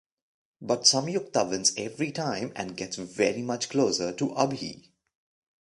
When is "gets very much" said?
2.75-3.69